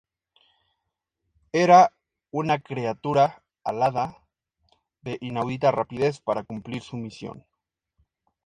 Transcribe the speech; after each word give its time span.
Era 1.63 1.91
una 2.31 2.57
criatura 2.57 3.43
alada 3.63 4.17
de 5.01 5.19
inaudita 5.21 5.69
rapidez 5.69 6.19
para 6.21 6.43
cumplir 6.43 6.81
su 6.81 6.97
misión. 6.97 7.45